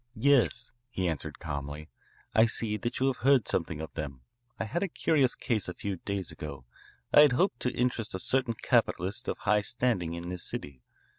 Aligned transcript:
"Yes," 0.15 0.71
he 0.89 1.07
answered 1.07 1.37
calmly. 1.37 1.87
"I 2.33 2.47
see 2.47 2.75
that 2.75 2.99
you 2.99 3.05
have 3.05 3.17
heard 3.17 3.47
something 3.47 3.79
of 3.79 3.93
them. 3.93 4.21
I 4.59 4.63
had 4.63 4.81
a 4.81 4.87
curious 4.87 5.35
case 5.35 5.69
a 5.69 5.75
few 5.75 5.97
days 5.97 6.31
ago. 6.31 6.65
I 7.13 7.19
had 7.19 7.33
hoped 7.33 7.59
to 7.59 7.73
interest 7.77 8.15
a 8.15 8.19
certain 8.19 8.55
capitalist 8.55 9.27
of 9.27 9.37
high 9.37 9.61
standing 9.61 10.15
in 10.15 10.29
this 10.29 10.43
city. 10.43 10.81